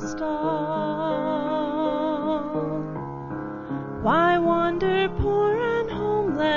[0.00, 0.68] stall.
[4.02, 6.48] Why wander poor and homeless?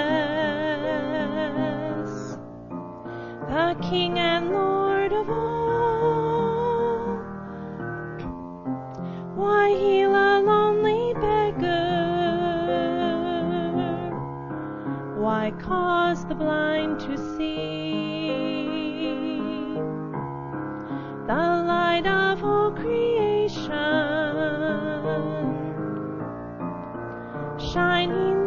[3.47, 7.17] The King and Lord of all.
[9.35, 11.71] Why heal a lonely beggar?
[15.17, 18.11] Why cause the blind to see?
[21.27, 23.69] The light of all creation.
[27.59, 28.40] Shining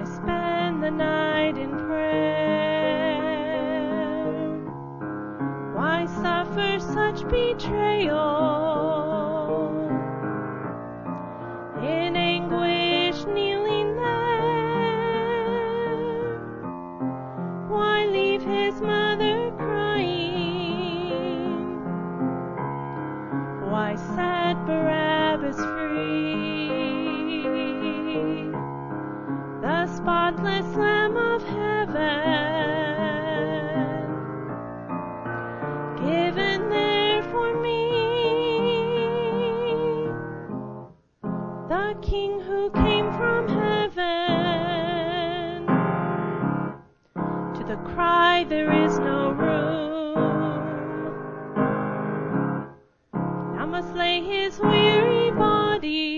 [0.00, 3.20] Why spend the night in prayer?
[5.74, 8.99] Why suffer such betrayal?
[42.02, 43.96] King who came from heaven
[47.54, 50.14] to the cry there is no room.
[53.54, 56.16] Now must lay his weary body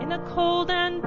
[0.00, 1.02] in a cold and